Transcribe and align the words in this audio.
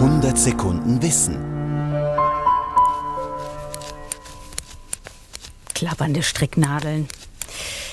100 0.00 0.38
Sekunden 0.38 1.02
Wissen. 1.02 1.36
Klappernde 5.74 6.22
Stricknadeln. 6.22 7.06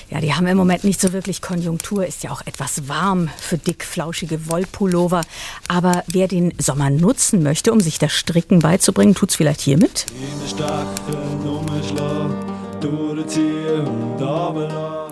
Ja, 0.08 0.22
die 0.22 0.32
haben 0.32 0.46
im 0.46 0.56
Moment 0.56 0.84
nicht 0.84 1.02
so 1.02 1.12
wirklich 1.12 1.42
Konjunktur, 1.42 2.06
ist 2.06 2.22
ja 2.22 2.30
auch 2.30 2.40
etwas 2.46 2.88
warm 2.88 3.28
für 3.36 3.58
dick 3.58 3.84
flauschige 3.84 4.48
Wollpullover. 4.48 5.20
Aber 5.68 6.02
wer 6.06 6.28
den 6.28 6.54
Sommer 6.56 6.88
nutzen 6.88 7.42
möchte, 7.42 7.72
um 7.72 7.80
sich 7.82 7.98
das 7.98 8.12
Stricken 8.12 8.60
beizubringen, 8.60 9.14
tut's 9.14 9.36
vielleicht 9.36 9.60
hiermit. 9.60 10.06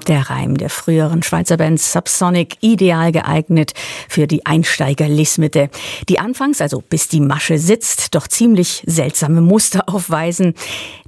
Der 0.06 0.30
Reim 0.30 0.56
der 0.56 0.70
früheren 0.70 1.24
Schweizer 1.24 1.56
Band 1.56 1.80
Subsonic, 1.80 2.58
ideal 2.60 3.10
geeignet 3.10 3.72
für 4.08 4.28
die 4.28 4.46
Einsteiger-Lismete, 4.46 5.70
die 6.08 6.20
anfangs, 6.20 6.60
also 6.60 6.80
bis 6.80 7.08
die 7.08 7.20
Masche 7.20 7.58
sitzt, 7.58 8.14
doch 8.14 8.28
ziemlich 8.28 8.84
seltsame 8.86 9.40
Muster 9.40 9.82
aufweisen. 9.88 10.54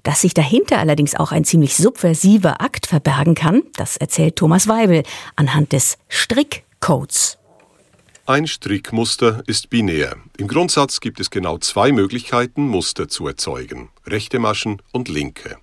Dass 0.03 0.23
sich 0.23 0.35
dahinter 0.35 0.79
allerdings 0.79 1.15
auch 1.15 1.31
ein 1.31 1.45
ziemlich 1.45 1.77
subversiver 1.77 2.61
Akt 2.61 2.87
verbergen 2.87 3.37
kann, 3.37 3.63
das 3.77 3.97
erzählt 3.97 4.35
Thomas 4.35 4.67
Weibel 4.67 5.05
anhand 5.37 5.73
des 5.73 5.97
Strickcodes. 6.09 7.39
Ein 8.27 8.49
Strickmuster 8.49 9.43
ist 9.47 9.71
binär. 9.71 10.17
Im 10.37 10.49
Grundsatz 10.49 11.01
gibt 11.01 11.21
es 11.21 11.31
genau 11.31 11.59
zwei 11.59 11.93
Möglichkeiten, 11.93 12.67
Muster 12.67 13.09
zu 13.09 13.29
erzeugen. 13.29 13.91
Rechte 14.07 14.41
Maschen 14.41 14.83
und 14.93 15.09
linke. 15.09 15.57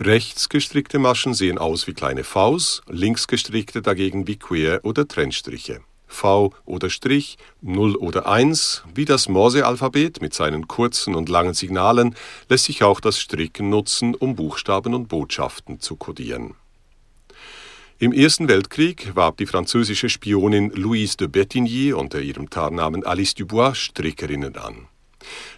Rechts 0.00 0.48
gestrickte 0.48 0.98
Maschen 0.98 1.34
sehen 1.34 1.58
aus 1.58 1.86
wie 1.86 1.94
kleine 1.94 2.24
Vs, 2.24 2.82
links 2.88 3.26
gestrickte 3.26 3.82
dagegen 3.82 4.26
wie 4.26 4.36
Quer- 4.36 4.84
oder 4.84 5.06
Trennstriche. 5.06 5.80
V 6.06 6.52
oder 6.64 6.90
Strich, 6.90 7.38
0 7.60 7.96
oder 7.96 8.26
1, 8.26 8.84
wie 8.94 9.04
das 9.04 9.28
Morse-Alphabet 9.28 10.20
mit 10.20 10.32
seinen 10.32 10.68
kurzen 10.68 11.14
und 11.14 11.28
langen 11.28 11.54
Signalen, 11.54 12.14
lässt 12.48 12.64
sich 12.64 12.82
auch 12.82 13.00
das 13.00 13.18
Stricken 13.18 13.68
nutzen, 13.68 14.14
um 14.14 14.36
Buchstaben 14.36 14.94
und 14.94 15.08
Botschaften 15.08 15.80
zu 15.80 15.96
kodieren. 15.96 16.54
Im 17.98 18.12
Ersten 18.12 18.48
Weltkrieg 18.48 19.14
warb 19.14 19.36
die 19.36 19.46
französische 19.46 20.08
Spionin 20.08 20.70
Louise 20.70 21.16
de 21.16 21.28
Bettigny 21.28 21.92
unter 21.92 22.20
ihrem 22.20 22.50
Tarnnamen 22.50 23.04
Alice 23.04 23.34
Dubois 23.34 23.74
Strickerinnen 23.74 24.56
an. 24.56 24.88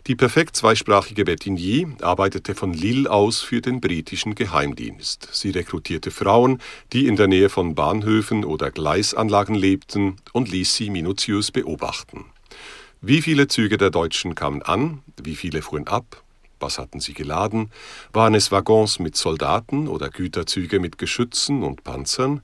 Die 0.07 0.15
perfekt 0.15 0.57
zweisprachige 0.57 1.25
Bettigny 1.25 1.87
arbeitete 2.01 2.55
von 2.55 2.73
Lille 2.73 3.11
aus 3.11 3.43
für 3.43 3.61
den 3.61 3.81
britischen 3.81 4.35
Geheimdienst. 4.35 5.29
Sie 5.33 5.51
rekrutierte 5.51 6.11
Frauen, 6.11 6.61
die 6.93 7.07
in 7.07 7.17
der 7.17 7.27
Nähe 7.27 7.49
von 7.49 7.75
Bahnhöfen 7.75 8.45
oder 8.45 8.71
Gleisanlagen 8.71 9.55
lebten, 9.55 10.17
und 10.33 10.51
ließ 10.51 10.75
sie 10.75 10.91
minutiös 10.91 11.51
beobachten. 11.51 12.27
Wie 13.01 13.23
viele 13.23 13.49
Züge 13.49 13.77
der 13.77 13.91
Deutschen 13.91 14.35
kamen 14.35 14.63
an, 14.63 15.03
wie 15.23 15.37
viele 15.37 15.63
fuhren 15.63 15.87
ab, 15.87 16.23
was 16.59 16.79
hatten 16.79 17.01
sie 17.01 17.13
geladen? 17.13 17.71
Waren 18.13 18.35
es 18.35 18.51
Waggons 18.51 18.99
mit 18.99 19.17
Soldaten 19.17 19.89
oder 19.89 20.09
Güterzüge 20.09 20.81
mit 20.81 20.99
Geschützen 20.99 21.63
und 21.63 21.85
Panzern? 21.85 22.41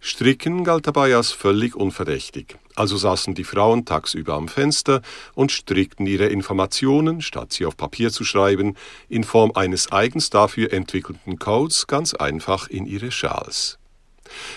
Stricken 0.00 0.64
galt 0.64 0.86
dabei 0.86 1.14
als 1.14 1.30
völlig 1.30 1.76
unverdächtig. 1.76 2.56
Also 2.74 2.96
saßen 2.96 3.34
die 3.34 3.44
Frauen 3.44 3.84
tagsüber 3.84 4.34
am 4.34 4.48
Fenster 4.48 5.02
und 5.34 5.52
strickten 5.52 6.06
ihre 6.06 6.26
Informationen, 6.26 7.20
statt 7.20 7.52
sie 7.52 7.66
auf 7.66 7.76
Papier 7.76 8.10
zu 8.10 8.24
schreiben, 8.24 8.76
in 9.10 9.24
Form 9.24 9.52
eines 9.54 9.92
eigens 9.92 10.30
dafür 10.30 10.72
entwickelten 10.72 11.38
Codes 11.38 11.86
ganz 11.86 12.14
einfach 12.14 12.68
in 12.68 12.86
ihre 12.86 13.10
Schals. 13.10 13.78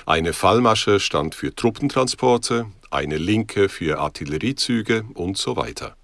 Eine 0.05 0.33
Fallmasche 0.33 0.99
stand 0.99 1.35
für 1.35 1.53
Truppentransporte, 1.53 2.67
eine 2.91 3.17
linke 3.17 3.67
für 3.67 3.99
Artilleriezüge 3.99 5.03
und 5.13 5.37
so 5.37 5.57
weiter. 5.57 5.97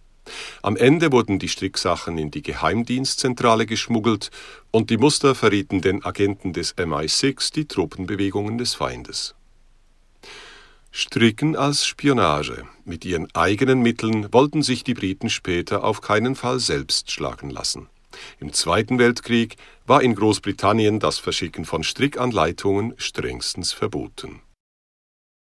Am 0.62 0.76
Ende 0.76 1.12
wurden 1.12 1.40
die 1.40 1.50
Stricksachen 1.50 2.18
in 2.18 2.32
die 2.32 2.42
Geheimdienstzentrale 2.42 3.66
geschmuggelt 3.66 4.32
und 4.72 4.90
die 4.90 4.98
Muster 4.98 5.36
verrieten 5.36 5.82
den 5.82 6.04
Agenten 6.04 6.54
des 6.54 6.78
MI6 6.78 7.54
die 7.54 7.68
Truppenbewegungen 7.68 8.58
des 8.58 8.76
Feindes. 8.76 9.36
Stricken 10.92 11.56
als 11.56 11.86
Spionage. 11.86 12.64
Mit 12.84 13.06
ihren 13.06 13.34
eigenen 13.36 13.82
Mitteln 13.82 14.34
wollten 14.34 14.64
sich 14.64 14.84
die 14.84 14.96
Briten 14.96 15.30
später 15.30 15.84
auf 15.84 16.02
keinen 16.02 16.36
Fall 16.36 16.60
selbst 16.60 17.12
schlagen 17.12 17.50
lassen. 17.50 17.90
Im 18.40 18.54
Zweiten 18.54 18.98
Weltkrieg 18.98 19.56
war 19.86 20.02
in 20.02 20.16
Großbritannien 20.16 21.00
das 21.00 21.20
Verschicken 21.20 21.64
von 21.64 21.84
Strickanleitungen 21.84 22.96
strengstens 22.98 23.72
verboten 23.72 24.42